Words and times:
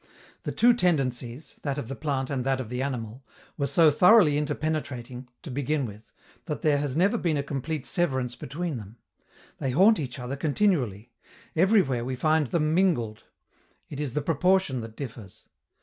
The 0.45 0.51
two 0.51 0.73
tendencies 0.73 1.57
that 1.61 1.77
of 1.77 1.87
the 1.87 1.95
plant 1.95 2.31
and 2.31 2.43
that 2.43 2.59
of 2.59 2.69
the 2.69 2.81
animal 2.81 3.23
were 3.55 3.67
so 3.67 3.91
thoroughly 3.91 4.35
interpenetrating, 4.35 5.29
to 5.43 5.51
begin 5.51 5.85
with, 5.85 6.11
that 6.45 6.63
there 6.63 6.79
has 6.79 6.97
never 6.97 7.19
been 7.19 7.37
a 7.37 7.43
complete 7.43 7.85
severance 7.85 8.33
between 8.33 8.77
them: 8.77 8.97
they 9.59 9.69
haunt 9.69 9.99
each 9.99 10.17
other 10.17 10.35
continually; 10.35 11.11
everywhere 11.55 12.03
we 12.03 12.15
find 12.15 12.47
them 12.47 12.73
mingled; 12.73 13.25
it 13.91 13.99
is 13.99 14.15
the 14.15 14.23
proportion 14.23 14.81
that 14.81 14.97
differs. 14.97 15.47